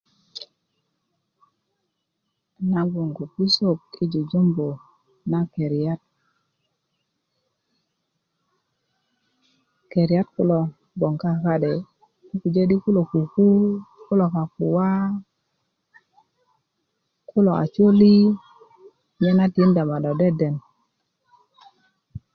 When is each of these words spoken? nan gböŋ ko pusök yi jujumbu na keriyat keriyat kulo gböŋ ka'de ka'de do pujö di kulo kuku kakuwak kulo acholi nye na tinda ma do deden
nan 2.69 2.85
gböŋ 2.91 3.09
ko 3.17 3.23
pusök 3.33 3.79
yi 3.95 4.05
jujumbu 4.11 4.67
na 5.31 5.39
keriyat 5.53 6.01
keriyat 9.91 10.27
kulo 10.35 10.59
gböŋ 10.97 11.13
ka'de 11.21 11.73
ka'de 11.73 11.73
do 12.39 12.43
pujö 12.43 12.63
di 12.69 12.75
kulo 12.83 13.01
kuku 13.11 13.47
kakuwak 14.33 15.11
kulo 17.29 17.51
acholi 17.63 18.15
nye 19.21 19.31
na 19.37 19.45
tinda 19.55 19.81
ma 19.89 19.97
do 20.03 20.11
deden 20.19 20.55